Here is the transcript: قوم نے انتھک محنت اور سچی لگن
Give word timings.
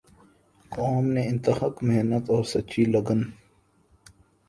قوم 0.71 1.05
نے 1.13 1.21
انتھک 1.27 1.83
محنت 1.83 2.25
اور 2.29 2.43
سچی 2.53 2.83
لگن 2.85 3.21